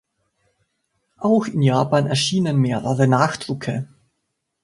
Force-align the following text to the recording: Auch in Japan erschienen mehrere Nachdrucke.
Auch 1.19 1.45
in 1.45 1.61
Japan 1.61 2.07
erschienen 2.07 2.57
mehrere 2.57 3.07
Nachdrucke. 3.07 3.87